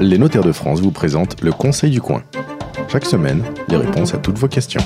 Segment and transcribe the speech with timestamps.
[0.00, 2.22] Les notaires de France vous présentent le Conseil du coin.
[2.88, 4.80] Chaque semaine, les réponses à toutes vos questions.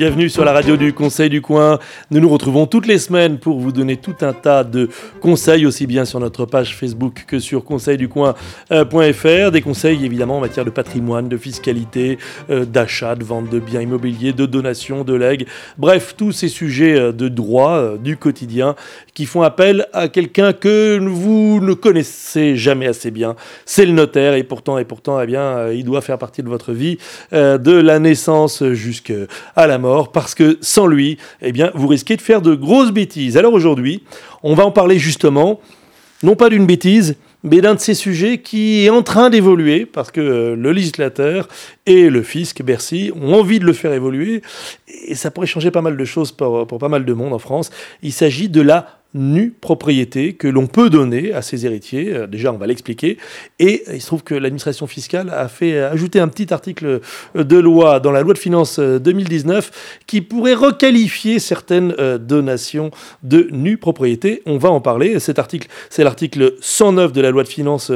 [0.00, 1.78] Bienvenue sur la radio du Conseil du Coin.
[2.10, 4.88] Nous nous retrouvons toutes les semaines pour vous donner tout un tas de
[5.20, 9.50] conseils, aussi bien sur notre page Facebook que sur conseilducoin.fr.
[9.50, 12.16] Des conseils évidemment en matière de patrimoine, de fiscalité,
[12.48, 15.46] euh, d'achat, de vente de biens immobiliers, de donation, de legs.
[15.76, 18.76] Bref, tous ces sujets euh, de droit euh, du quotidien
[19.12, 23.36] qui font appel à quelqu'un que vous ne connaissez jamais assez bien.
[23.66, 26.72] C'est le notaire et pourtant, et pourtant, eh bien, il doit faire partie de votre
[26.72, 26.96] vie
[27.32, 32.22] de la naissance jusqu'à la mort parce que sans lui, eh bien, vous risquez de
[32.22, 33.36] faire de grosses bêtises.
[33.36, 34.02] Alors aujourd'hui,
[34.42, 35.60] on va en parler justement,
[36.22, 40.10] non pas d'une bêtise, mais d'un de ces sujets qui est en train d'évoluer, parce
[40.10, 41.48] que euh, le législateur
[41.86, 44.42] et le fisc, Bercy, ont envie de le faire évoluer,
[45.06, 47.38] et ça pourrait changer pas mal de choses pour, pour pas mal de monde en
[47.38, 47.70] France.
[48.02, 52.14] Il s'agit de la nue propriété que l'on peut donner à ses héritiers.
[52.14, 53.18] Euh, déjà, on va l'expliquer.
[53.58, 57.00] Et il se trouve que l'administration fiscale a fait ajouter un petit article
[57.36, 62.90] euh, de loi dans la loi de finances 2019 euh, qui pourrait requalifier certaines donations
[63.22, 64.42] de nue propriété.
[64.46, 65.18] On va en parler.
[65.18, 67.90] Cet article, c'est l'article 109 de la loi de finances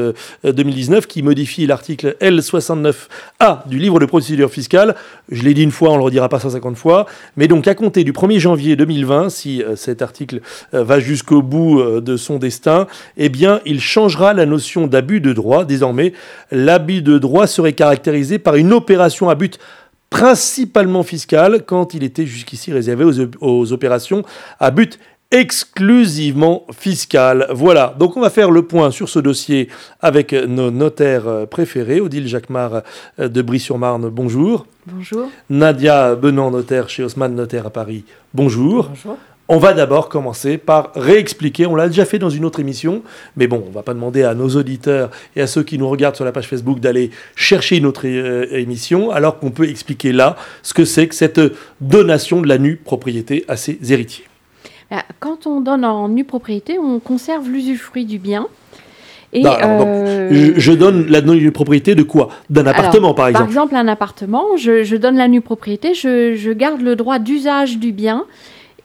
[0.45, 4.95] 2019 qui modifie l'article L69A du livre de procédure fiscale.
[5.31, 7.07] Je l'ai dit une fois, on le redira pas 150 fois.
[7.37, 10.41] Mais donc, à compter du 1er janvier 2020, si cet article
[10.73, 15.33] va jusqu'au bout euh, de son destin, eh bien, il changera la notion d'abus de
[15.33, 15.65] droit.
[15.65, 16.13] Désormais,
[16.51, 19.61] l'abus de droit serait caractérisé par une opération à but
[20.11, 23.05] principalement fiscal quand il était jusqu'ici réservé
[23.41, 24.23] aux, opérations
[24.61, 24.99] à but
[25.33, 27.49] exclusivement fiscal.
[27.51, 29.69] Voilà, donc on va faire le point sur ce dossier
[30.01, 32.01] avec nos notaires euh, préférés.
[32.01, 32.83] Odile Jacquemart
[33.19, 34.67] euh, de Brie-sur-Marne, bonjour.
[34.87, 35.29] Bonjour.
[35.51, 38.91] Nadia Benan, notaire chez Haussmann Notaire à Paris, bonjour.
[38.91, 39.19] Bonjour.
[39.47, 43.03] On va d'abord commencer par réexpliquer, on l'a déjà fait dans une autre émission,
[43.37, 46.17] mais bon, on va pas demander à nos auditeurs et à ceux qui nous regardent
[46.17, 50.37] sur la page Facebook d'aller chercher une autre euh, émission, alors qu'on peut expliquer là
[50.63, 51.41] ce que c'est que cette
[51.83, 54.25] donation de la nue propriété à ses héritiers.
[54.91, 58.47] Bah, quand on donne en nue propriété, on conserve l'usufruit du bien.
[59.35, 62.31] Et bah, euh, je, donne la nue propriété de quoi?
[62.49, 63.45] D'un appartement, par exemple.
[63.45, 67.93] Par exemple, un appartement, je, donne la nue propriété, je garde le droit d'usage du
[67.93, 68.25] bien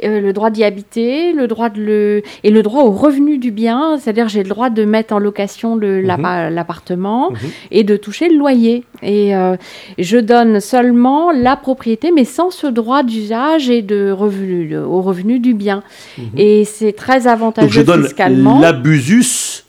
[0.04, 3.52] euh, le droit d'y habiter, le droit de le et le droit au revenu du
[3.52, 6.02] bien, c'est-à-dire j'ai le droit de mettre en location mhm.
[6.02, 7.38] l'appartement mhm.
[7.72, 8.84] et de toucher le loyer.
[9.02, 9.56] Et euh,
[9.98, 15.40] je donne seulement la propriété, mais sans ce droit d'usage et de revenu au revenu
[15.40, 15.84] du bien.
[16.18, 16.26] Mhm.
[16.38, 18.60] Et c'est très avantageux Donc je fiscalement.
[18.60, 19.64] L'abusus.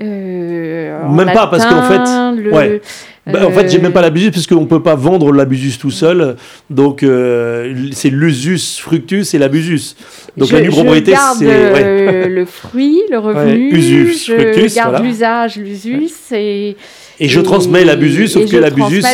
[0.00, 2.80] Euh, Même pas parce qu'en fait,
[3.24, 6.36] bah, en fait, j'ai même pas l'abusus parce qu'on peut pas vendre l'abusus tout seul.
[6.70, 9.96] Donc, euh, c'est l'usus fructus et l'abusus.
[10.36, 11.46] Donc, la nue propriété, c'est.
[11.46, 13.70] Euh, le fruit, le revenu.
[13.72, 14.72] usus, fructus.
[14.72, 16.76] Je garde l'usage, l'usus et.
[17.20, 19.04] Et je transmets l'abusus, sauf que l'abusus,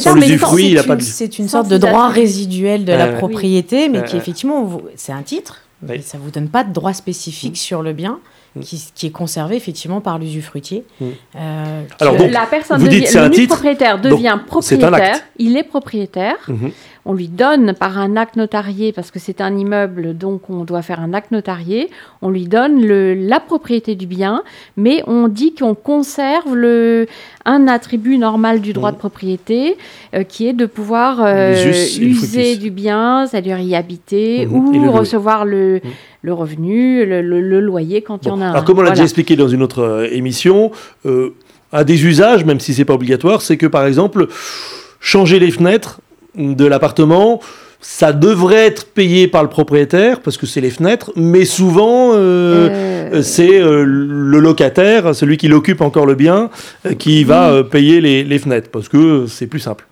[0.00, 1.02] sans l'usufruit, il a pas de.
[1.02, 5.62] C'est une sorte de droit résiduel de la propriété, mais qui effectivement, c'est un titre.
[6.02, 7.56] Ça ne vous donne pas de droit spécifique mm.
[7.56, 8.20] sur le bien.
[8.56, 8.60] Mm.
[8.62, 10.84] qui, est conservé effectivement par l'usufruitier.
[11.00, 11.06] Mm.
[11.36, 16.36] Euh, Alors la personne devient, le propriétaire devient propriétaire, il est propriétaire.
[16.48, 16.72] Mm-hmm.
[17.06, 20.82] On lui donne par un acte notarié, parce que c'est un immeuble, donc on doit
[20.82, 21.88] faire un acte notarié,
[22.20, 24.42] on lui donne le, la propriété du bien,
[24.76, 27.06] mais on dit qu'on conserve le,
[27.46, 28.94] un attribut normal du droit mm.
[28.94, 29.76] de propriété,
[30.14, 31.54] euh, qui est de pouvoir euh,
[31.98, 34.86] user du bien, c'est-à-dire y habiter, mm-hmm.
[34.86, 35.80] ou recevoir le
[36.22, 38.50] le revenu, le, loyer quand il y en a un.
[38.50, 40.70] Alors, comme on l'a déjà expliqué dans une autre euh, émission,
[41.72, 44.28] un des usages, même si c'est pas obligatoire, c'est que par exemple,
[45.00, 46.02] changer les fenêtres
[46.34, 47.40] de l'appartement,
[47.80, 53.22] ça devrait être payé par le propriétaire parce que c'est les fenêtres, mais souvent euh,
[53.22, 56.50] c'est le locataire, celui qui l'occupe encore le bien,
[56.98, 59.86] qui va payer les, les, fenêtres parce que c'est plus simple.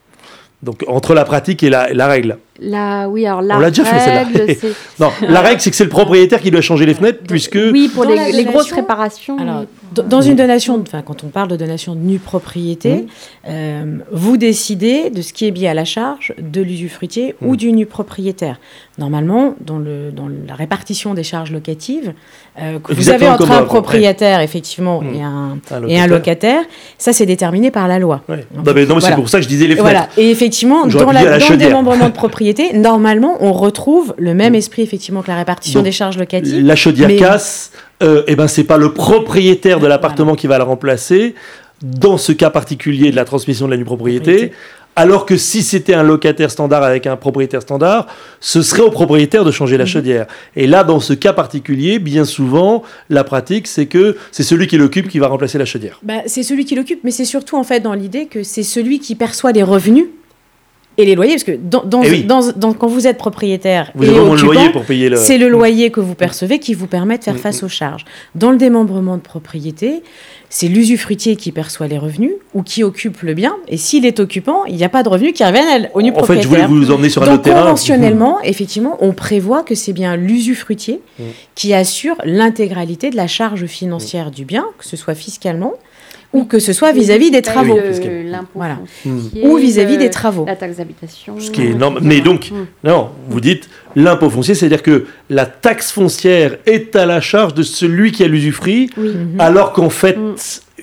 [0.63, 2.39] Donc entre la pratique et la, la règle.
[2.61, 4.75] La, oui, alors la On l'a déjà fait, celle-là.
[5.01, 7.59] non, la règle, c'est que c'est le propriétaire qui doit changer les fenêtres, puisque...
[7.73, 9.39] Oui, pour les, grosses réparations.
[9.39, 13.07] Alors, dans une donation, enfin, quand on parle de donation de nue propriété,
[13.49, 17.73] euh, vous décidez de ce qui est bien à la charge de l'usufruitier ou du
[17.73, 18.59] nu propriétaire.
[18.99, 22.13] Normalement, dans, le, dans la répartition des charges locatives,
[22.61, 26.63] euh, que vous avez entre un propriétaire, effectivement, et, un, et un locataire,
[26.99, 28.23] ça, c'est déterminé par la loi.
[28.29, 29.83] non, mais, c'est pour ça que je disais les fenêtres.
[29.83, 30.09] Voilà.
[30.17, 34.83] Et effectivement, dans, la, dans le démembrement de propriété, normalement, on retrouve le même esprit,
[34.83, 36.65] effectivement, que la répartition des charges locatives.
[36.65, 37.73] La chaudière casse
[38.03, 41.35] euh, eh ben c'est pas le propriétaire de l'appartement qui va le remplacer
[41.83, 44.53] dans ce cas particulier de la transmission de la nue propriété.
[44.95, 48.09] Alors que si c'était un locataire standard avec un propriétaire standard,
[48.41, 49.91] ce serait au propriétaire de changer la mhm.
[49.91, 50.27] chaudière.
[50.57, 54.77] Et là, dans ce cas particulier, bien souvent, la pratique, c'est que c'est celui qui
[54.77, 56.01] l'occupe qui va remplacer la chaudière.
[56.03, 58.99] Bah, c'est celui qui l'occupe, mais c'est surtout en fait dans l'idée que c'est celui
[58.99, 60.07] qui perçoit des revenus
[60.99, 64.19] et les loyers, parce que dans, dans, eh dans, quand vous êtes propriétaire vous et
[64.19, 65.17] occupant, pour payer le...
[65.17, 67.67] c'est le loyer que vous percevez qui vous permet de faire mm, face mm.
[67.67, 68.05] aux charges.
[68.35, 70.03] Dans le démembrement de propriété,
[70.51, 73.55] c'est l'usufruitier qui perçoit les revenus ou qui occupe le bien.
[73.69, 76.23] Et s'il est occupant, il n'y a pas de revenus qui reviennent au nu propriétaire.
[76.23, 77.63] En fait, je voulais vous emmener sur un autre terrain.
[77.63, 81.23] Conventionnellement, effectivement, on prévoit que c'est bien l'usufruitier mm.
[81.55, 85.75] qui assure l'intégralité de la charge financière du bien, que ce soit fiscalement
[86.33, 87.79] ou que ce soit vis-à-vis des travaux.
[88.55, 88.79] voilà.
[89.43, 90.45] Ou vis-à-vis des travaux.
[90.47, 91.37] La taxe d'habitation.
[91.39, 92.01] Ce qui est énorme.
[92.03, 92.67] Mais donc, mm.
[92.85, 97.63] non, vous dites l'impôt foncier, c'est-à-dire que la taxe foncière est à la charge de
[97.63, 99.39] celui qui a l'usufruit, mm-hmm.
[99.41, 100.35] alors qu'en fait, mm.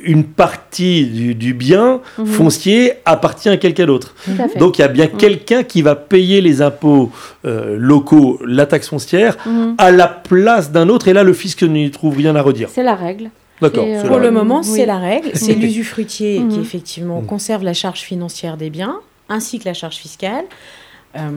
[0.03, 2.25] une partie du, bien mm-hmm.
[2.25, 4.15] foncier appartient à quelqu'un d'autre.
[4.57, 5.17] Donc il y a bien mm.
[5.17, 7.11] quelqu'un qui va payer les impôts
[7.45, 9.37] euh, locaux, la taxe foncière,
[9.77, 12.69] à la place d'un autre, et là le fisc n'y trouve rien à redire.
[12.73, 13.29] C'est la règle.
[13.61, 13.85] D'accord.
[13.87, 15.31] Euh, pour le moment, c'est la règle.
[15.33, 16.61] C'est l'usufruitier qui, mhm.
[16.61, 17.27] effectivement, mhm.
[17.27, 18.99] conserve la charge financière des biens,
[19.29, 20.45] ainsi que la charge fiscale.
[21.15, 21.29] Euh,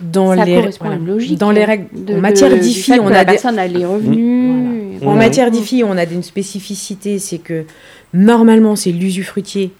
[0.00, 0.62] dans les,
[1.04, 5.00] logique, dans les règles en matière d'IFI, on a des a les revenus.
[5.04, 7.64] En matière d'IFI, on a une spécificité, c'est que
[8.12, 9.72] normalement c'est l'usufruitier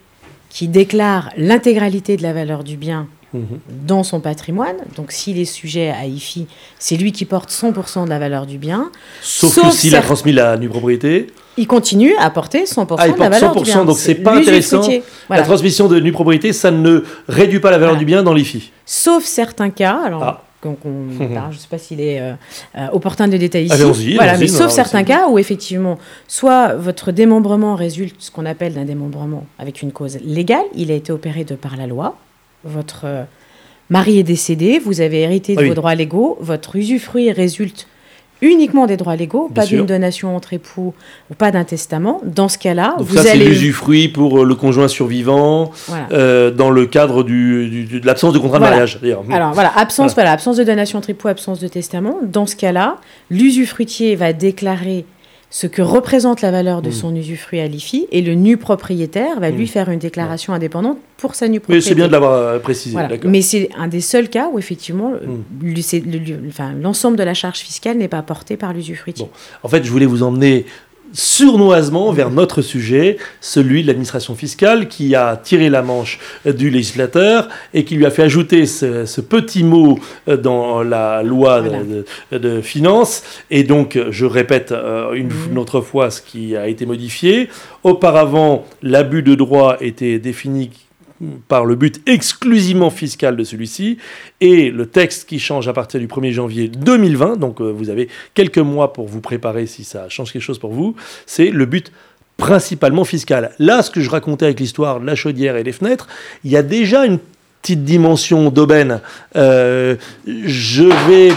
[0.51, 3.45] qui déclare l'intégralité de la valeur du bien mhm.
[3.87, 4.77] dans son patrimoine.
[4.97, 6.47] Donc s'il est sujet à IFI,
[6.79, 8.91] c'est lui qui porte 100% de la valeur du bien.
[9.21, 13.19] Sauf, que s'il a transmis la nue propriété il continue à porter 100% ah, de
[13.19, 13.85] la valeur 100%, du bien.
[13.85, 14.89] Donc c'est pas intéressant.
[15.31, 18.73] La transmission de nue propriété, ça ne réduit pas la valeur du bien dans l'IFI.
[18.87, 20.01] Sauf certains cas.
[20.05, 20.43] Alors, ah.
[20.65, 22.33] je ne sais pas s'il est euh,
[22.77, 24.15] euh, opportun de détailler ici.
[24.15, 28.85] Voilà, mais sauf certains cas où effectivement, soit votre démembrement résulte ce qu'on appelle d'un
[28.85, 32.17] démembrement avec une cause légale, il a été opéré de par la loi.
[32.65, 33.25] Votre euh,
[33.91, 37.87] mari est décédé, vous avez hérité de ah vos droits légaux, votre usufruit résulte
[38.41, 40.95] uniquement des droits légaux, pas d'une donation entre époux
[41.31, 42.21] ou pas d'un testament.
[42.25, 43.31] Dans ce cas-là, vous ça, allez.
[43.31, 45.71] C'est l'usufruit pour euh, le conjoint survivant
[46.13, 48.99] euh, dans le cadre du, de l'absence de contrat de mariage.
[49.31, 50.33] Alors voilà, absence, voilà.
[50.33, 52.19] absence de donation entre époux, absence de testament.
[52.23, 52.99] Dans ce cas-là,
[53.31, 55.07] l'usufruitier va déclarer
[55.55, 56.93] ce que représente la valeur de hmm.
[56.93, 59.69] son usufruit à l'IFI et le nu propriétaire va lui hmm.
[59.69, 61.85] faire une déclaration indépendante pour sa nue propriété.
[61.85, 62.99] Oui, c'est bien de l'avoir euh, précisé.
[63.23, 66.83] Mais c'est un des seuls cas où effectivement hmm.
[66.83, 69.29] l'ensemble de la charge fiscale n'est pas portée par l'usufruitier.
[69.63, 70.67] En fait, je voulais vous emmener
[71.15, 77.49] sournoisement vers notre sujet, celui de l'administration fiscale, qui a tiré la manche du législateur
[77.73, 81.63] et qui lui a fait ajouter ce, petit mot euh, dans la loi
[82.33, 83.23] de, finances.
[83.51, 85.53] Et donc, je répète euh, une, mhm.
[85.53, 87.49] une, autre fois ce qui a été modifié.
[87.85, 90.71] Auparavant, l'abus de droit était défini
[91.49, 93.99] par le but exclusivement fiscal de celui-ci,
[94.41, 98.09] et le texte qui change à partir du 1er janvier 2020, donc euh, vous avez
[98.35, 100.97] quelques mois pour vous préparer si ça change quelque chose pour vous,
[101.27, 101.93] c'est le but
[102.37, 103.53] principalement fiscal.
[103.59, 106.09] Là, ce que je racontais avec l'histoire de la chaudière et des fenêtres,
[106.43, 107.19] il y a déjà une
[107.63, 109.01] petite dimension d'aubaine.
[109.37, 109.95] Euh,
[110.27, 111.33] je vais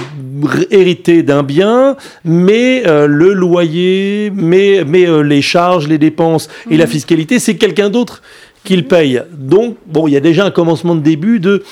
[0.72, 1.96] hériter d'un bien,
[2.26, 6.90] mais euh, le loyer, mais, mais les charges, les dépenses et la mmh.
[6.90, 8.24] fiscalité, c'est quelqu'un d'autre
[8.68, 9.24] qu'il paye.
[9.32, 11.64] Donc, bon, il y a déjà un commencement de début de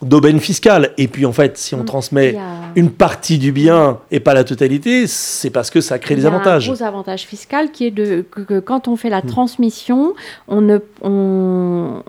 [0.00, 0.92] d'aubaine fiscale.
[0.96, 1.84] Et puis en fait, si on mm.
[1.84, 2.36] transmet
[2.76, 6.64] une partie du bien et pas la totalité, c'est parce que ça crée des avantages.
[6.64, 9.20] Il y a un gros avantage fiscal qui est de, que, quand on fait la
[9.20, 9.26] mm.
[9.26, 10.14] transmission,
[10.48, 12.02] on ne, on,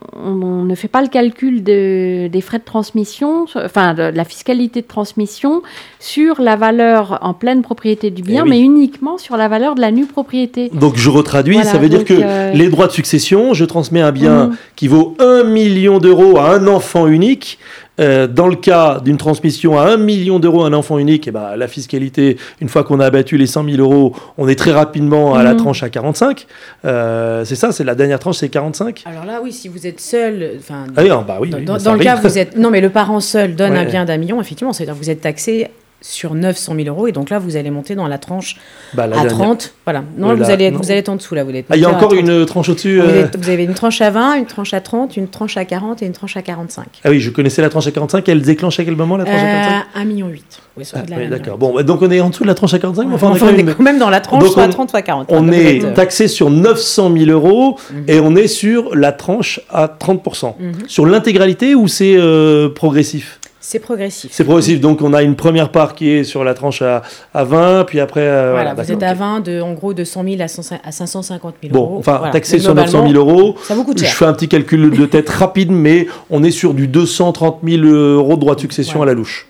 [0.66, 5.62] ne fait pas le calcul des frais de transmission, enfin de la fiscalité de transmission
[6.00, 9.82] sur la valeur en pleine propriété du bien, eh mais uniquement sur la valeur de
[9.82, 10.70] la nue propriété.
[10.74, 14.12] Donc je retraduis, ça veut dire que euh, les droits de succession, je transmets un
[14.12, 14.58] bien mm.
[14.76, 17.60] qui vaut 1 million d'euros à un enfant unique.
[18.00, 21.30] Euh, dans le cas d'une transmission à 1 million d'euros à un enfant unique, et
[21.30, 24.56] eh ben, la fiscalité, une fois qu'on a abattu les 100 000 euros, on est
[24.56, 25.58] très rapidement à la mhm.
[25.58, 26.48] tranche à 45.
[26.86, 30.00] Euh, c'est ça, c'est la dernière tranche, c'est 45 Alors là, oui, si vous êtes
[30.00, 33.20] seul, enfin, ah bah oui, dans, bah, le cas, vous êtes, non, mais le parent
[33.20, 35.68] seul donne un bien d'un million, effectivement, c'est-à-dire que vous êtes taxé
[36.02, 37.08] sur 900 000 euros.
[37.08, 38.58] Et donc là, vous allez monter dans la tranche
[38.94, 39.74] bah, à 30.
[39.86, 40.04] Voilà.
[40.18, 41.44] Non, vous, allez, vous allez être en dessous là.
[41.44, 44.10] Vous ah, il y a encore une tranche au-dessus euh vous, avez une tranche à
[44.10, 46.86] 20, une tranche à 30, une tranche à 40 et une tranche à 45.
[47.04, 48.28] Ah oui, je connaissais la tranche à 45.
[48.30, 50.32] Elle déclenche à quel moment la tranche à 45 1,8 million.
[50.78, 51.58] Oui, ah, d'accord.
[51.58, 53.08] Bon, bah, donc on est en dessous de la tranche à 45.
[53.12, 55.28] enfin, on, est quand même dans la tranche soit à 30, soit à 40.
[55.30, 58.04] On est euh, taxé sur 900 000 euros mhm.
[58.08, 60.54] et on est sur la tranche à 30%.
[60.60, 60.74] Mhm.
[60.88, 63.39] Sur l'intégralité ou c'est euh, progressif?
[63.72, 64.32] C'est progressif.
[64.34, 64.82] C'est progressif.
[64.82, 67.04] Donc, on a une première part qui est sur la tranche à,
[67.36, 68.22] à 20, puis après.
[68.22, 70.48] Euh, voilà, vous êtes à 20, de, en gros, de 100 000 à,
[70.92, 71.98] 550 000 bon, euros.
[72.00, 73.58] Enfin, taxé sur 900 000 euros.
[73.62, 74.10] Ça vous coûte cher.
[74.10, 77.84] Je fais un petit calcul de tête rapide, mais on est sur du 230 000
[77.84, 79.48] euros de droit de succession à la louche.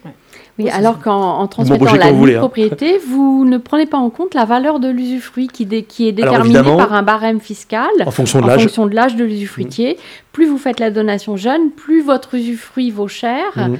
[0.57, 2.39] Oui, alors qu'en transmettant la hein.
[2.39, 6.61] propriété, vous ne prenez pas en compte la valeur de l'usufruit qui, qui, est déterminée
[6.61, 9.97] par un barème fiscal en fonction de l'âge de l'usufruitier.
[10.33, 13.45] Plus vous faites la donation jeune, plus votre usufruit vaut cher.
[13.55, 13.75] Mmh.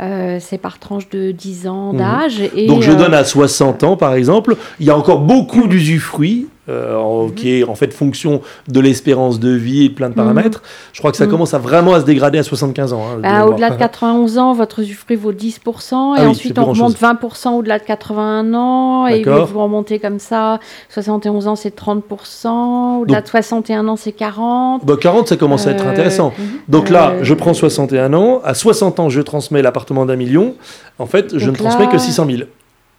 [0.00, 1.96] Euh, c'est par tranche de 10 ans mmh.
[1.96, 2.42] d'âge.
[2.66, 4.56] Donc je euh, donne à 60 ans, par exemple.
[4.80, 7.34] Il y a encore beaucoup d'usufruits euh, mhm.
[7.34, 10.60] qui est en fait fonction de l'espérance de vie et plein de paramètres.
[10.60, 10.68] Mhm.
[10.92, 11.30] Je crois que ça mhm.
[11.30, 13.02] commence à vraiment à se dégrader à 75 ans.
[13.04, 16.96] Hein, bah, au-delà de 91 ans, votre usufruit vaut 10%, et ah ensuite on remonte
[16.96, 20.58] 20% au-delà de 81 ans, et vous remontez comme ça.
[20.88, 24.84] 71 ans, c'est 30%, au-delà de 61 ans, c'est 40.
[24.84, 26.32] Bah, 40, ça commence à être euh, intéressant.
[26.68, 30.54] Donc là, euh, je prends 61 ans, à 60 ans, je transmets l'appartement d'un million.
[30.98, 32.42] En fait, je ne transmets que 600 000.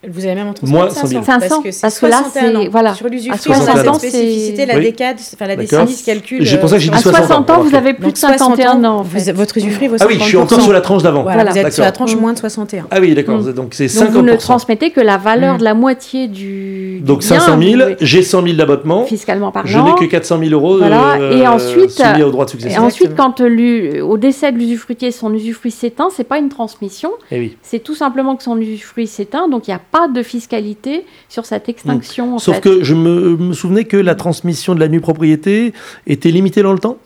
[0.10, 1.24] Vous avez même entre Moi, 500.
[1.24, 1.64] 500.
[1.82, 2.68] Parce que, là, c'est.
[2.68, 2.94] Voilà.
[2.94, 6.46] Sur l'usufruit, a cette spécificité, la décade, enfin la décennie se calcule.
[6.46, 7.24] J'ai pensé que j'ai dit 60 ans.
[7.24, 9.04] À 60 ans, vous avez plus de 51 ans.
[9.34, 11.24] Votre usufruit vaut 50 Ah oui, je suis encore sur la tranche d'avant.
[11.24, 12.88] Voilà, vous êtes sur la tranche moins de 61.
[12.92, 13.40] Ah oui, d'accord.
[13.40, 13.54] Mm.
[13.54, 15.60] Donc c'est 50 vous ne transmettez que la valeur mm.
[15.60, 17.02] de la moitié du.
[17.02, 19.06] Donc 500 000, j'ai 100 000 d'abattement.
[19.06, 19.68] Fiscalement parlant.
[19.68, 20.78] Je n'ai que 400 000 euros.
[20.78, 21.18] Voilà.
[21.32, 22.02] Et ensuite.
[22.26, 22.82] au droit de succession.
[22.82, 27.12] Et ensuite, quand au décès de l'usufruitier, son usufruit s'éteint, c'est pas une transmission.
[27.32, 31.06] Eh c'est tout simplement que son usufruit s'éteint, donc il n'y a pas de fiscalité
[31.30, 32.38] sur cette extinction.
[32.38, 35.74] Sauf que je me, souvenais que la transmission de la nue propriété
[36.06, 36.98] était limitée dans le temps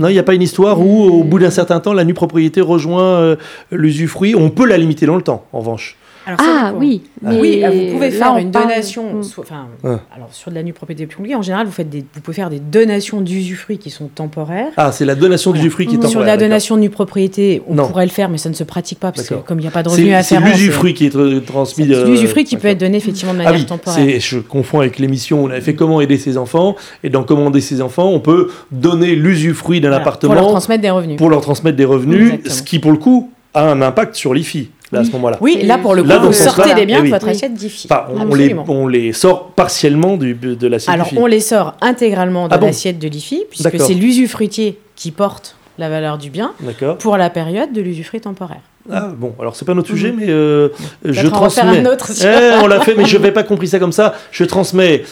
[0.00, 2.12] non, il n'y a pas une histoire où, au bout d'un certain temps, la nue
[2.12, 3.36] propriété rejoint euh,
[3.70, 4.34] l'usufruit.
[4.34, 5.96] On peut la limiter dans le temps, en revanche
[6.26, 10.72] ah oui, oui, ah, vous pouvez faire une donation, enfin, alors sur de la nue
[10.72, 14.08] propriété publique, en général, vous, faites des, vous pouvez faire des donations d'usufruit qui sont
[14.08, 14.72] temporaires.
[14.76, 16.10] Ah, c'est la donation d'usufruit qui est temporaire.
[16.10, 18.98] Sur la donation de nue propriété, on pourrait le faire, mais ça ne se pratique
[18.98, 20.24] pas parce que comme il n'y a pas de revenus faire.
[20.24, 21.86] C'est l'usufruit qui est transmis.
[21.86, 24.20] C'est l'usufruit qui peut être donné effectivement de ah manière ah temporaire.
[24.20, 27.60] Je confonds avec l'émission, on avait fait comment aider ses enfants, et dans comment aider
[27.60, 31.16] ses enfants, on peut donner l'usufruit d'un appartement pour leur transmettre des revenus.
[31.16, 34.70] Pour leur transmettre des revenus, ce qui pour le coup a un impact sur l'IFI
[35.00, 35.38] à ce moment-là.
[35.40, 37.88] Oui, là pour le coup, vous sortez les biens de votre assiette d'IFI.
[38.08, 42.54] on, les, on, les, sort partiellement du, de l'assiette Alors, on les sort intégralement de
[42.54, 46.52] ah l'assiette de l'IFI, puisque c'est l'usufruitier qui porte la valeur du bien
[46.98, 48.62] pour la période de l'usufruit temporaire.
[48.90, 50.18] Ah bon, alors c'est pas notre sujet, mhm.
[50.20, 50.68] mais euh,
[51.04, 51.82] je transmets.
[51.84, 54.14] On, autre eh, on l'a fait, mais je n'avais pas compris ça comme ça.
[54.30, 55.02] Je transmets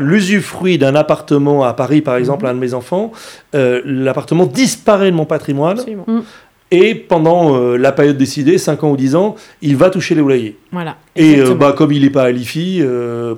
[0.00, 3.12] l'usufruit d'un appartement à Paris, par exemple, à un de mes enfants.
[3.54, 5.78] Euh, l'appartement disparaît de mon patrimoine.
[5.78, 6.06] Absolument.
[6.70, 10.20] Et pendant euh, la période décidée, 5 ans ou 10 ans, il va toucher les
[10.20, 10.56] loyers.
[10.70, 10.96] Voilà.
[11.16, 13.34] Et euh, bah, comme il n'est pas à l'IFI, euh,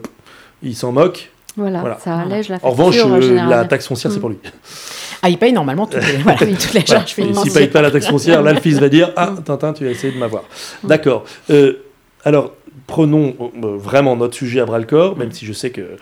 [0.63, 1.31] il s'en moque.
[1.57, 2.69] Voilà, ça allège la facture.
[2.69, 2.97] En revanche,
[3.49, 4.21] la taxe foncière, c'est mm.
[4.21, 4.39] pour lui.
[5.23, 7.91] Ah, il paye normalement toutes les, voilà, toutes les charges S'il ne paye pas la
[7.91, 10.45] taxe foncière, là, le fils va dire Ah, Tintin, tu as essayé de m'avoir.
[10.83, 10.89] Mm.
[10.89, 11.25] D'accord.
[12.25, 12.53] alors,
[12.91, 15.81] prenons euh, vraiment notre sujet à bras le corps, même si je sais que.
[15.81, 15.97] Euh,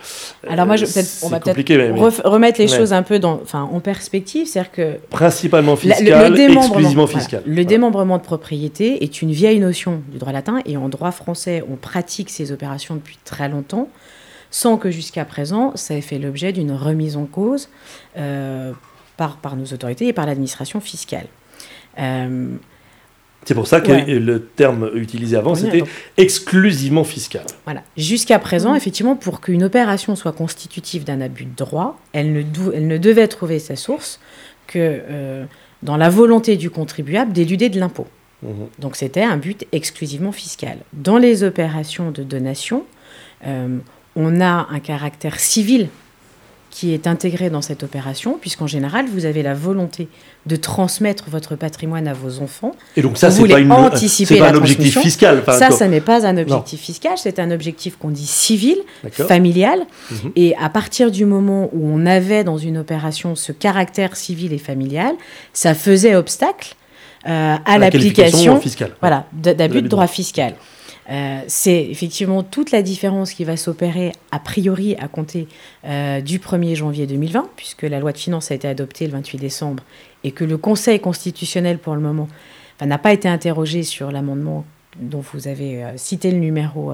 [0.49, 0.85] Alors moi, je,
[1.23, 5.75] on va peut-être remettre les choses un peu dans, enfin, en perspective, c'est-à-dire que principalement
[5.75, 7.43] fiscal, le, exclusivement fiscal.
[7.45, 11.63] le démembrement de propriété est une vieille notion du droit latin et en droit français,
[11.71, 13.87] on pratique ces opérations depuis très longtemps,
[14.49, 17.69] sans que jusqu'à présent, ça ait fait l'objet d'une remise en cause
[18.17, 18.71] euh,
[19.15, 21.27] par, par nos autorités et par l'administration fiscale.
[23.45, 25.83] C'est pour ça que le terme utilisé avant, c'était
[26.17, 27.45] exclusivement fiscal.
[27.65, 27.81] Voilà.
[27.97, 32.43] Jusqu'à présent, effectivement, pour qu'une opération soit constitutive d'un abus de droit, elle ne,
[32.73, 34.19] elle ne, devait trouver sa source
[34.67, 35.45] que euh,
[35.83, 38.07] dans la volonté du contribuable d'éluder de l'impôt.
[38.43, 38.67] Mhm.
[38.77, 40.77] Donc c'était un but exclusivement fiscal.
[40.93, 42.83] Dans les opérations de donation,
[43.45, 43.77] euh,
[44.15, 45.89] on a un caractère civil
[46.69, 50.07] qui est intégré dans cette opération, puisqu'en général, vous avez la volonté
[50.45, 52.71] de transmettre votre patrimoine à vos enfants.
[52.95, 55.43] Et donc ça, c'est pas, une, anticiper pas un objectif fiscal.
[55.47, 58.77] Ça, ça n'est pas un objectif fiscal, c'est un objectif qu'on dit civil,
[59.11, 59.79] familial.
[60.11, 60.31] Mhm.
[60.35, 64.57] Et à partir du moment où on avait dans une opération ce caractère civil et
[64.57, 65.13] familial,
[65.53, 66.75] ça faisait obstacle
[67.27, 68.61] euh, à, l'application
[69.01, 70.53] voilà, d'abus de droit fiscal.
[71.09, 75.47] Euh, c'est effectivement toute la différence qui va s'opérer a priori à compter
[75.85, 79.37] euh, du 1er janvier 2020, puisque la loi de finances a été adoptée le 28
[79.37, 79.83] décembre
[80.23, 82.27] et que le Conseil constitutionnel, pour le moment,
[82.85, 84.65] n'a pas été interrogé sur l'amendement
[84.99, 86.93] dont vous avez euh, cité le numéro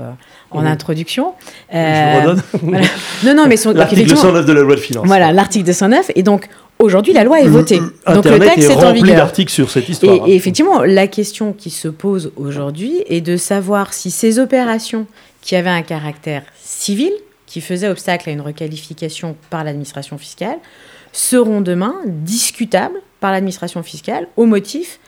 [0.52, 1.34] en introduction.
[1.72, 2.42] Je redonne.
[3.24, 5.08] Non, non, mais l'article 209 de la loi de finances.
[5.08, 6.12] Voilà, l'article 209.
[6.16, 6.48] Et donc,
[6.78, 7.80] Aujourd'hui, la loi est votée.
[7.80, 9.16] Donc le texte est, en vigueur.
[9.16, 10.28] d'articles sur cette histoire.
[10.28, 15.08] Et, et, effectivement, la question qui se pose aujourd'hui est de savoir si ces opérations
[15.42, 17.14] qui avaient un caractère civil,
[17.46, 20.58] qui faisaient obstacle à une requalification par l'administration fiscale,
[21.14, 25.00] seront demain discutables par l'administration fiscale au motif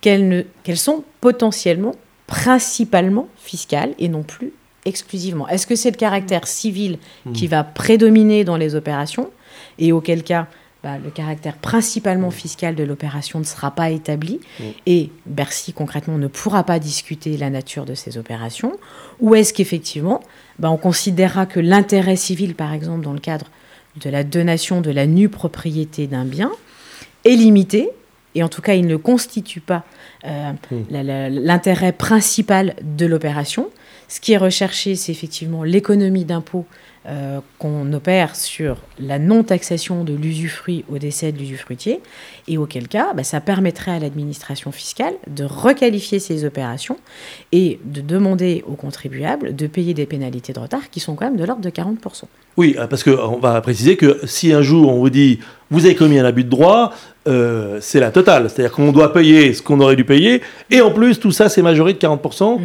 [0.00, 0.44] qu'elles
[0.74, 1.94] sont potentiellement,
[2.32, 4.54] principalement fiscales et non plus
[4.86, 5.46] exclusivement.
[5.48, 6.96] Est-ce que c'est le caractère civil
[7.34, 9.28] qui va prédominer dans les opérations
[9.78, 10.46] et auquel cas
[10.82, 14.40] bah, le caractère principalement fiscal de l'opération ne sera pas établi
[14.86, 18.78] et Bercy concrètement ne pourra pas discuter la nature de ces opérations
[19.20, 20.22] Ou est-ce qu'effectivement
[20.58, 23.46] bah, on considérera que l'intérêt civil, par exemple, dans le cadre
[24.02, 26.50] de la donation de la nue propriété d'un bien,
[27.26, 27.90] est limité
[28.34, 29.84] et en tout cas il ne constitue pas
[30.24, 30.52] euh,
[30.90, 33.68] l'intérêt principal de l'opération.
[34.08, 36.66] Ce qui est recherché, c'est effectivement l'économie d'impôt
[37.04, 42.00] euh, qu'on opère sur la non-taxation de l'usufruit au décès de l'usufruitier,
[42.46, 46.96] et auquel cas, bah, ça permettrait à l'administration fiscale de requalifier ces opérations
[47.50, 51.36] et de demander aux contribuables de payer des pénalités de retard qui sont quand même
[51.36, 52.24] de l'ordre de 40%.
[52.56, 55.38] Oui, euh, parce qu'on va préciser que si un jour on vous dit
[55.70, 56.92] vous avez commis un abus de droit,
[57.26, 58.50] euh, c'est la totale.
[58.50, 61.62] C'est-à-dire qu'on doit payer ce qu'on aurait dû payer, et en plus, tout ça, c'est
[61.62, 62.60] majoré de 40%, mhm.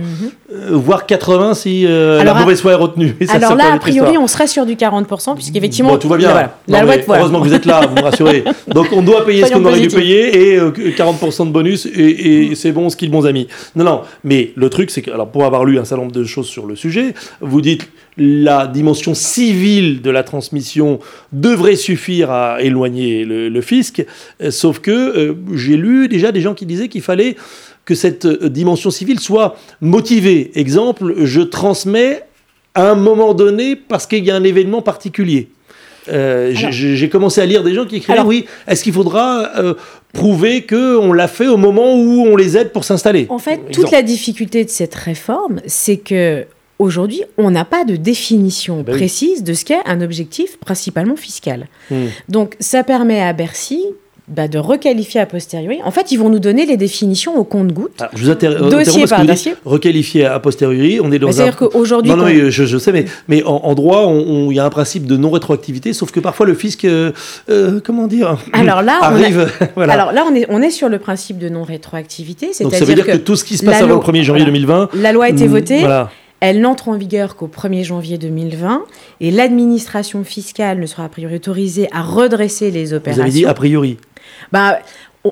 [0.51, 3.15] euh, voire 80% si la mauvaise foi est retenue.
[3.29, 5.91] alors là, a priori, on serait sur du 40%, puisqu'effectivement...
[5.91, 6.51] Bon, tout va bien.
[6.67, 8.43] la loi Heureusement que vous êtes là, vous me rassurez.
[8.67, 12.73] Donc on doit payer ce qu'on aurait dû payer, et 40% de bonus, et, c'est
[12.73, 13.47] bon, ce qu'ils bons amis.
[13.77, 16.25] Non, non, mais le truc, c'est que, alors pour avoir lu un certain nombre de
[16.25, 17.87] choses sur le sujet, vous dites
[18.17, 20.99] la dimension civile de la transmission
[21.31, 24.03] devrait suffire à éloigner le, fisc,
[24.41, 27.35] euh, sauf que euh, j'ai lu déjà des gens qui disaient qu'il fallait
[27.85, 30.51] que cette euh, dimension civile soit motivée.
[30.55, 32.23] Exemple, je transmets
[32.73, 35.49] à un moment donné parce qu'il y a un événement particulier.
[36.07, 39.51] j'ai commencé à lire des gens qui écrivaient oui, est-ce qu'il faudra
[40.13, 43.25] prouver qu'on l'a fait au moment où on les aide pour s'installer?
[43.29, 46.45] En fait, toute la difficulté de cette réforme, c'est que
[46.79, 51.67] Aujourd'hui, on n'a pas de définition bah précise de ce qu'est un objectif principalement fiscal.
[51.89, 52.07] Hmm.
[52.29, 53.83] Donc, ça permet à Bercy
[54.27, 55.79] bah, de requalifier a posteriori.
[55.85, 58.01] En fait, ils vont nous donner les définitions au compte-goutte.
[58.01, 59.55] Ah, je vous dossier par dossier.
[59.63, 62.11] Requalifier a posteriori, on est dans bah, C'est-à-dire qu'aujourd'hui...
[62.11, 65.93] Non, non, je, sais, mais, mais en, droit, il y a un principe de non-rétroactivité,
[65.93, 67.13] sauf que parfois le fisc, euh,
[67.49, 69.49] euh, comment dire, alors là, arrive...
[69.75, 69.93] voilà.
[69.93, 73.05] Alors là, on est, on est sur le principe de non-rétroactivité, Donc ça veut dire
[73.05, 74.89] que, tout ce qui se passe avant le 1er janvier 2020...
[74.95, 75.79] La loi a été votée...
[75.79, 78.83] Voilà elle n'entre en vigueur qu'au 1er janvier 2020
[79.21, 83.23] et l'administration fiscale ne sera a priori autorisée à redresser les opérations.
[83.23, 83.97] Vous avez dit a priori
[84.51, 84.79] bah,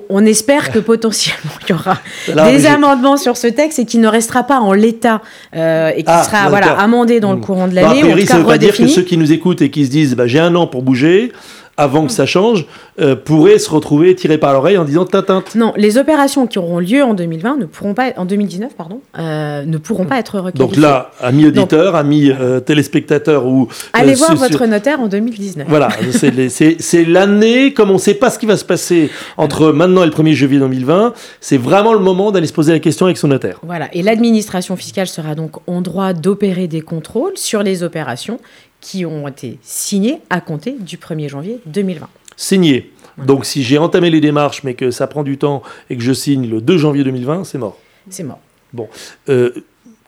[0.08, 1.98] on espère que potentiellement il y aura
[2.50, 5.22] des amendements sur ce texte et qu'il ne restera pas en l'état
[5.54, 7.44] euh, et qu'il ah, sera voilà, amendé dans le hmm.
[7.44, 7.88] courant de l'année.
[7.88, 9.86] Bah, a priori, ça ne veut pas dire que ceux qui nous écoutent et qui
[9.86, 11.32] se disent bah, j'ai un an pour bouger,
[11.76, 12.66] avant que ça change,
[13.00, 15.54] euh, pourraient se retrouver tirés par l'oreille en disant tintinte.
[15.54, 19.64] Non, les opérations qui auront lieu en 2020 ne pourront pas, en 2019 pardon, euh,
[19.64, 20.66] ne pourront pas être requalifiées.
[20.66, 25.66] Donc là, amis auditeurs, amis euh, téléspectateurs ou allez voir votre notaire en 2019.
[25.68, 30.02] Voilà, c'est l'année comme on ne sait pas ce qui va se passer entre maintenant
[30.02, 33.18] et le 1er janvier 2020, c'est vraiment le moment d'aller se poser la question avec
[33.18, 33.60] son notaire.
[33.62, 38.38] Voilà, et l'administration fiscale sera donc en droit d'opérer des contrôles sur les opérations
[38.80, 42.08] qui ont été signés à compter du 1er janvier 2020.
[42.36, 42.92] Signés.
[43.18, 46.12] Donc si j'ai entamé les démarches mais que ça prend du temps et que je
[46.12, 47.78] signe le 2 janvier 2020, c'est mort.
[48.10, 48.40] C'est mort.
[48.72, 48.88] Bon.
[49.28, 49.50] Euh,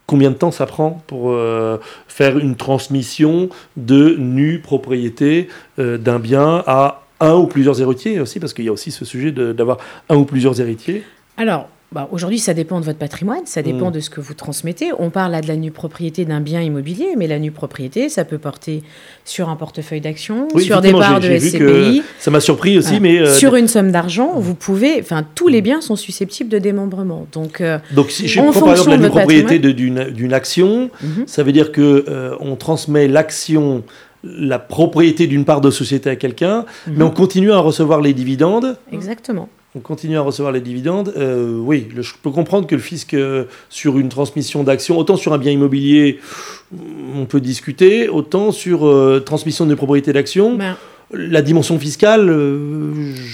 [0.07, 6.19] combien de temps ça prend pour euh, faire une transmission de nue propriété euh, d'un
[6.19, 8.41] bien à un ou plusieurs héritiers aussi?
[8.41, 9.79] Parce qu'il y a aussi ce sujet d'avoir
[10.09, 11.03] un ou plusieurs héritiers.
[11.37, 13.93] Alors, bah, aujourd'hui, ça dépend de votre patrimoine, ça dépend mm.
[13.93, 14.91] de ce que vous transmettez.
[14.99, 18.27] On parle là de la nue propriété d'un bien immobilier, mais la nue propriété, ça
[18.27, 18.83] peut porter
[19.25, 22.03] sur un portefeuille d'actions, sur des parts de SCPI.
[22.19, 25.61] Ça m'a surpris aussi, mais euh, sur une somme d'argent, vous pouvez, enfin, tous les
[25.61, 25.65] mm.
[25.65, 27.27] biens sont susceptibles de démembrement.
[27.33, 31.27] Donc, euh, donc si je prends par exemple la nue propriété d'une action, mm-hmm.
[31.27, 33.83] ça veut dire que euh, on transmet l'action
[34.25, 37.03] la propriété d'une part de société à quelqu'un, mais mm-hmm.
[37.03, 38.77] on continue à recevoir les dividendes.
[38.93, 41.13] Exactement on continue à recevoir les dividendes.
[41.17, 45.33] Euh, oui, je peux comprendre que le fisc, euh, sur une transmission d'actions, autant sur
[45.33, 46.19] un bien immobilier,
[47.15, 50.57] on peut discuter, autant sur euh, transmission de propriété d'actions.
[50.57, 50.77] Ben,
[51.13, 52.29] la dimension fiscale.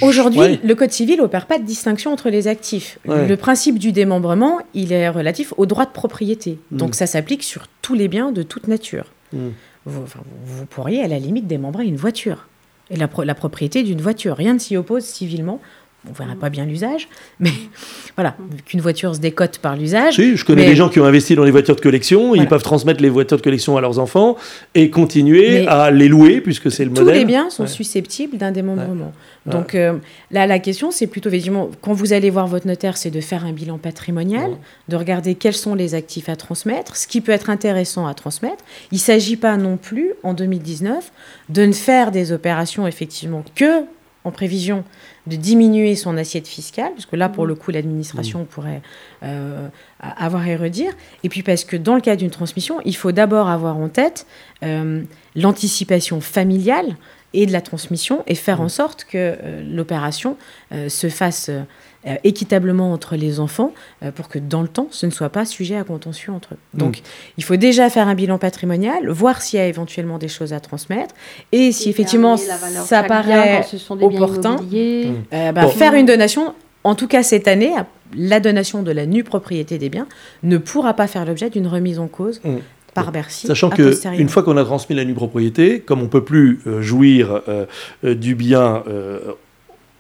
[0.00, 3.00] Aujourd'hui, le Code civil n'opère pas de distinction entre les actifs.
[3.04, 6.58] Le principe du démembrement, il est relatif au droit de propriété.
[6.70, 6.76] Hmm.
[6.76, 9.06] Donc ça s'applique sur tous les biens de toute nature.
[9.32, 9.48] Hmm.
[9.86, 12.46] Vous, pourriez à la limite démembrer une voiture
[12.90, 14.36] et la, la propriété d'une voiture.
[14.36, 15.60] Rien ne s'y oppose civilement
[16.08, 17.08] on verra pas bien l'usage,
[17.40, 17.50] mais
[18.16, 18.36] voilà,
[18.66, 20.14] qu'une voiture se décote par l'usage.
[20.14, 22.62] Si, je connais des gens qui ont investi dans les voitures de collection, ils peuvent
[22.62, 24.36] transmettre les voitures de collection à leurs enfants
[24.74, 27.06] et continuer à les louer, puisque c'est le modèle.
[27.06, 29.12] Tous les biens sont susceptibles d'un démembrement.
[29.46, 29.98] Donc euh,
[30.30, 31.30] là, la question, c'est plutôt,
[31.80, 34.52] quand vous allez voir votre notaire, c'est de faire un bilan patrimonial,
[34.88, 38.64] de regarder quels sont les actifs à transmettre, ce qui peut être intéressant à transmettre.
[38.90, 41.12] Il ne s'agit pas non plus, en 2019,
[41.50, 43.84] de ne faire des opérations, effectivement, que
[44.24, 44.84] en prévision
[45.26, 48.46] de diminuer son assiette fiscale, parce que là, pour le coup, l'administration mmh.
[48.46, 48.82] pourrait
[49.22, 49.68] euh,
[50.00, 50.92] avoir à redire.
[51.22, 54.26] Et puis parce que dans le cas d'une transmission, il faut d'abord avoir en tête
[54.62, 55.02] euh,
[55.36, 56.96] l'anticipation familiale
[57.34, 58.70] et de la transmission et faire en mmh.
[58.70, 60.36] sorte que euh, l'opération
[60.88, 61.50] se fasse
[62.06, 65.46] euh, équitablement entre les enfants euh, pour que dans le temps, ce ne soit pas
[65.46, 66.58] sujet à contention entre eux.
[66.74, 66.78] Mm.
[66.78, 67.02] Donc,
[67.38, 70.60] il faut déjà faire un bilan patrimonial, voir s'il y a éventuellement des choses à
[70.60, 71.14] transmettre
[71.52, 73.64] et si effectivement ça paraît
[74.02, 76.52] opportun, euh, bah, faire une donation.
[76.82, 77.72] En tout cas, cette année,
[78.14, 80.06] la donation de la nue propriété des biens
[80.42, 82.56] ne pourra pas faire l'objet d'une remise en cause mm.
[82.94, 83.46] Par Bercy.
[83.46, 87.42] Sachant qu'une fois qu'on a transmis la nue propriété, comme on ne peut plus jouir
[88.02, 88.82] du bien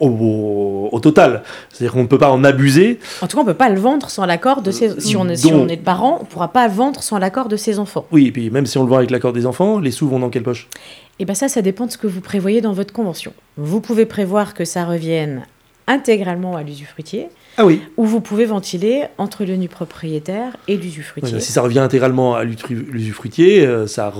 [0.00, 1.42] au, total.
[1.70, 2.98] C'est-à-dire qu'on ne peut pas en abuser.
[3.20, 5.00] En tout cas, on ne peut pas le vendre sans l'accord de ses...
[5.00, 7.48] Si on est, si on est parent, on ne pourra pas le vendre sans l'accord
[7.48, 8.06] de ses enfants.
[8.10, 10.18] Oui, et puis même si on le vend avec l'accord des enfants, les sous vont
[10.18, 10.68] dans quelle poche?
[11.18, 13.32] Eh bien ça, ça dépend de ce que vous prévoyez dans votre convention.
[13.56, 15.42] Vous pouvez prévoir que ça revienne
[15.86, 17.28] intégralement à l'usufruitier.
[17.56, 17.80] Ah oui.
[17.96, 21.40] Où vous pouvez ventiler entre le nu propriétaire et l'usufruitier.
[21.40, 24.12] si ça revient intégralement à l'usufruitier, euh, ça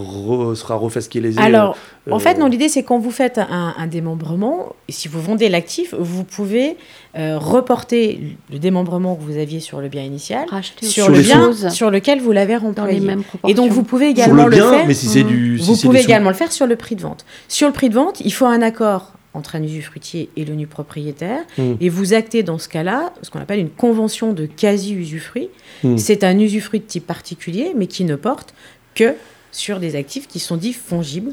[0.55, 1.77] sera refasqué les Alors,
[2.11, 6.25] en fait, non, l'idée, c'est quand vous faites un, démembrement, si vous vendez l'actif, vous
[6.25, 6.77] pouvez
[7.17, 10.47] euh, reporter le démembrement que vous aviez sur le bien initial
[10.83, 13.03] sur, le bien sur lequel vous l'avez rempli.
[13.49, 14.87] Et donc, vous pouvez également le, faire.
[14.87, 17.25] Mais si c'est du, vous pouvez également le faire sur le prix de vente.
[17.49, 20.67] Sur le prix de vente, il faut un accord entre un usufruitier et le nu
[20.67, 21.75] propriétaire, hmm.
[21.81, 25.49] et vous actez dans ce cas-là ce qu'on appelle une convention de quasi-usufruit.
[25.83, 25.99] Hmm.
[25.99, 28.55] C'est un usufruit de type particulier, mais qui ne porte
[28.95, 29.15] que
[29.53, 31.33] sur des actifs qui sont dits fongibles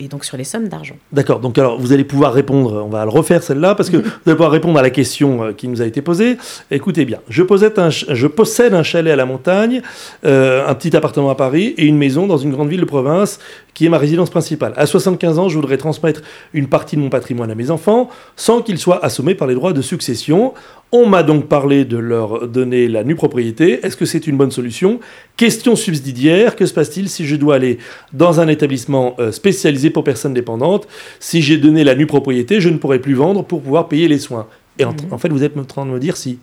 [0.00, 0.96] et donc sur les sommes d'argent.
[1.12, 4.10] D'accord, donc alors vous allez pouvoir répondre, on va le refaire celle-là, parce que vous
[4.26, 6.36] allez pouvoir répondre à la question euh, qui nous a été posée.
[6.70, 9.82] Écoutez bien, je possède un, je possède un chalet à la montagne,
[10.24, 13.38] euh, un petit appartement à Paris et une maison dans une grande ville de province
[13.74, 14.72] qui est ma résidence principale.
[14.76, 18.62] À 75 ans, je voudrais transmettre une partie de mon patrimoine à mes enfants sans
[18.62, 20.54] qu'ils soient assommés par les droits de succession.
[20.96, 23.84] On m'a donc parlé de leur donner la nue propriété.
[23.84, 25.00] Est-ce que c'est une bonne solution?
[25.36, 27.78] Question subsidiaire, que se passe-t-il si je dois aller
[28.12, 30.86] dans un établissement euh, spécialisé pour personnes dépendantes?
[31.18, 34.20] Si j'ai donné la nue propriété, je ne pourrai plus vendre pour pouvoir payer les
[34.20, 34.46] soins.
[34.78, 35.18] Et en, mhm.
[35.18, 36.38] fait, vous êtes en train de me dire si.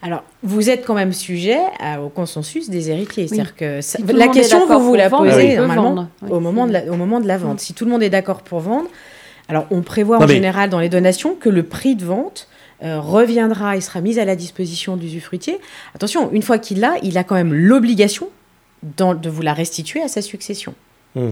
[0.00, 1.58] Alors, vous êtes quand même sujet
[2.02, 3.28] au consensus des héritiers.
[3.28, 3.80] C'est-à-dire que
[4.14, 7.36] la question, vous vous la posez normalement au, moment de la, au moment de la
[7.36, 7.60] vente.
[7.60, 8.88] Si tout le monde est d'accord pour vendre,
[9.50, 12.48] alors on prévoit en général dans les donations que le prix de vente
[12.84, 15.58] euh, reviendra et sera mise à la disposition du usufruitier.
[15.94, 18.28] Attention, une fois qu'il l'a, il a quand même l'obligation
[18.82, 20.74] de vous la restituer à sa succession.
[21.14, 21.30] Hmm.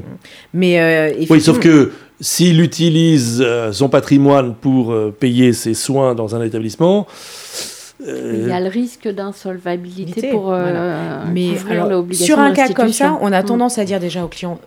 [0.55, 6.35] Mais euh, oui, sauf que s'il utilise euh, son patrimoine pour payer ses soins dans
[6.35, 7.07] un établissement,
[8.01, 11.25] il y a le risque d'insolvabilité pour voilà.
[11.31, 11.51] Mais
[12.13, 13.47] Sur un cas comme ça, on a hmm.
[13.47, 14.59] tendance à dire déjà aux clients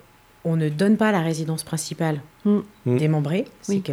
[0.45, 2.59] on ne donne pas la résidence principale mm.
[2.85, 2.97] Mm.
[2.97, 3.45] démembrée.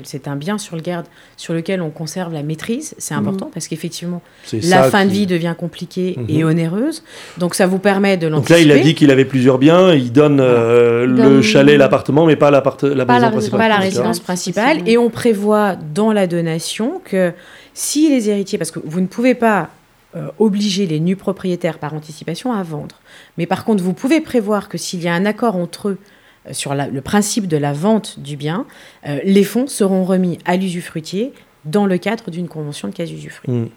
[0.05, 2.95] C'est un bien sur, le garde, sur lequel on conserve la maîtrise.
[2.99, 3.19] C'est mm.
[3.19, 6.37] important parce qu'effectivement, la fin de vie devient compliquée mm-hmm.
[6.37, 7.03] et onéreuse.
[7.39, 8.61] Donc ça vous permet de l'anticiper.
[8.61, 9.95] Donc là, il a dit qu'il avait plusieurs biens.
[9.95, 13.59] Il donne euh, le chalet, l'appartement, mais pas, la, la, pas la principale.
[13.59, 14.87] Pas la résidence principale.
[14.87, 17.33] Et on prévoit dans la donation que
[17.73, 19.71] si les héritiers, parce que vous ne pouvez pas
[20.15, 22.97] euh, obliger les nus propriétaires par anticipation à vendre.
[23.39, 25.99] Mais par contre, vous pouvez prévoir que s'il y a un accord entre eux
[26.49, 28.67] euh, sur le principe de la vente du bien,
[29.07, 31.33] euh, les fonds seront remis à l'usufruitier
[31.65, 33.53] dans le cadre d'une convention de quasi-usufruit.
[33.53, 33.69] Mm.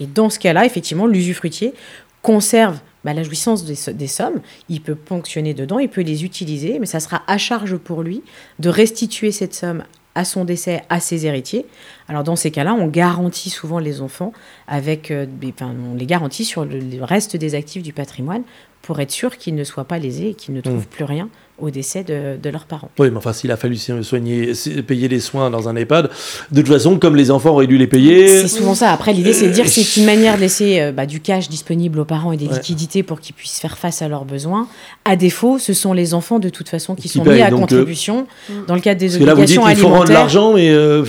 [0.00, 1.74] Et dans ce cas-là, effectivement, l'usufruitier
[2.22, 6.78] conserve bah, la jouissance des, des, sommes, il peut ponctionner dedans, il peut les utiliser,
[6.78, 8.22] mais ça sera à charge pour lui
[8.58, 11.66] de restituer cette somme à son décès à ses héritiers.
[12.08, 14.32] Alors dans ces cas-là, on garantit souvent les enfants
[14.66, 18.42] avec, euh, enfin, on les garantit sur le, reste des actifs du patrimoine
[18.82, 20.90] pour être sûr qu'ils ne soient pas lésés et qu'ils ne trouvent mm.
[20.90, 21.28] plus rien
[21.60, 22.90] au décès de, leurs parents.
[22.98, 24.52] Oui, mais enfin, s'il a fallu soigner,
[24.86, 26.10] payer les soins dans un EHPAD,
[26.50, 28.28] de toute façon, comme les enfants auraient dû les payer.
[28.28, 28.92] C'est souvent ça.
[28.92, 31.48] Après, l'idée, c'est de dire que c'est une manière de laisser euh, bah, du cash
[31.48, 34.68] disponible aux parents et des liquidités pour qu'ils puissent faire face à leurs besoins.
[35.04, 38.26] À défaut, ce sont les enfants, de toute façon, qui, sont mis à euh, contribution
[38.66, 40.70] dans le cadre des obligations là, vous dites, Il faut rendre l'argent, mais.
[40.70, 41.04] Euh,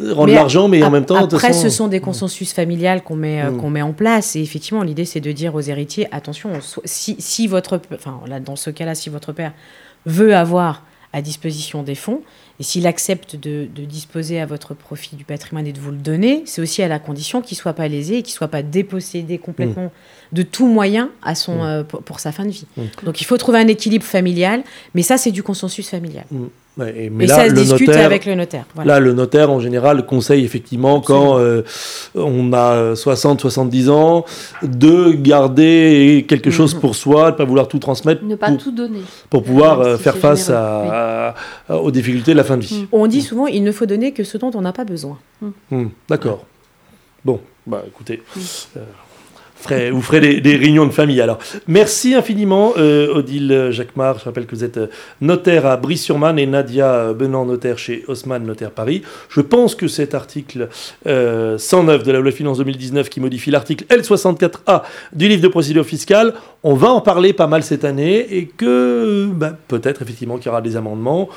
[0.00, 1.16] rendre l'argent, mais en même temps.
[1.16, 3.56] Après, ce sont des consensus familiales qu'on met, mm.
[3.56, 4.36] qu'on met en place.
[4.36, 6.50] Et effectivement, l'idée, c'est de dire aux héritiers attention,
[6.84, 7.80] si, si votre.
[7.94, 9.52] Enfin, là, dans ce cas-là, si votre père
[10.06, 12.22] veut avoir à disposition des fonds,
[12.60, 16.42] et s'il accepte de, disposer à votre profit du patrimoine et de vous le donner,
[16.44, 18.62] c'est aussi à la condition qu'il ne soit pas lésé et qu'il ne soit pas
[18.62, 20.36] dépossédé complètement mm.
[20.36, 21.66] de tout moyen à son, mm.
[21.66, 22.66] euh, pour, sa fin de vie.
[23.02, 24.62] Donc il faut trouver un équilibre familial,
[24.94, 26.26] mais ça, c'est du consensus familial.
[26.76, 28.64] Mais là, ça se le discute notaire, avec le notaire.
[28.84, 31.62] Là, le notaire, en général, conseille effectivement quand euh,
[32.14, 34.24] on a 60-70 ans
[34.62, 38.24] de garder quelque chose pour soi, de ne pas vouloir tout transmettre.
[38.24, 39.02] Ne pas tout donner.
[39.28, 40.50] Pour pouvoir euh, faire face
[41.68, 42.86] aux difficultés de la fin de vie.
[42.92, 45.18] On dit souvent il ne faut donner que ce dont on n'a pas besoin.
[45.70, 46.44] Hmm, d'accord.
[47.24, 48.22] Bon, bah écoutez.
[48.76, 48.80] Euh,
[49.92, 51.20] vous ferez des, réunions de famille.
[51.20, 54.18] Alors, merci infiniment, euh, Odile Jacquemart.
[54.18, 54.86] Je rappelle que vous êtes euh,
[55.20, 59.02] notaire à Brie-sur-Marne et Nadia Benant, notaire chez Haussmann Notaire Paris.
[59.28, 60.68] Je pense que cet article
[61.06, 65.84] 109 de la loi de finances 2019 qui modifie l'article L64A du livre de procédure
[65.84, 70.46] fiscale, on va en parler pas mal cette année et que ben, peut-être effectivement qu'il
[70.46, 71.28] y aura des amendements.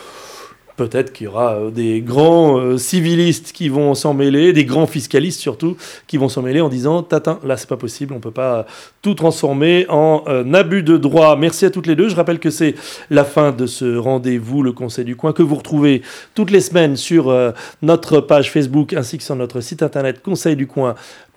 [0.75, 4.88] Peut-être qu'il y aura euh, des grands euh, civilistes qui vont s'en mêler, des grands
[4.88, 8.31] fiscalistes surtout, qui vont s'en mêler en disant Tatin, là c'est pas possible, on peut
[8.31, 8.65] pas
[9.03, 11.36] tout transformer en euh, abus de droit.
[11.36, 12.09] Merci à toutes les deux.
[12.09, 12.73] Je rappelle que c'est
[13.12, 16.01] la fin de ce rendez-vous, le Conseil du Coin, que vous retrouvez
[16.33, 17.33] toutes les semaines sur
[17.81, 20.21] notre page Facebook ainsi que sur notre site internet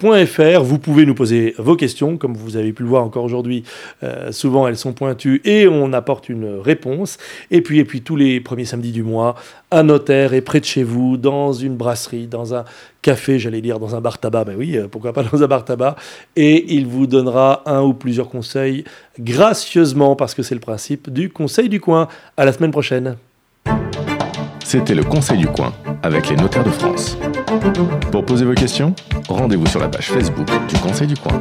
[0.01, 0.63] conseilducoin.fr.
[0.63, 3.65] Vous pouvez nous poser vos questions, comme vous avez pu le voir encore aujourd'hui.
[4.31, 7.19] souvent elles sont pointues et on apporte une réponse.
[7.51, 9.35] Et puis, et puis tous les premiers samedis du mois,
[9.71, 12.65] un notaire est près de chez vous, dans une brasserie, dans un
[13.03, 15.65] café, j'allais dire, dans un bar tabac, ben oui, euh, pourquoi pas dans un bar
[15.65, 15.97] tabac,
[16.35, 18.85] et il vous donnera un ou plusieurs conseils
[19.19, 22.09] gracieusement, parce que c'est le principe du Conseil du coin.
[22.37, 23.17] À la semaine prochaine.
[24.69, 27.17] C'était le Conseil du coin avec les notaires de France.
[28.11, 28.97] Pour poser vos questions,
[29.29, 31.41] rendez-vous sur la page Facebook du Conseil du coin.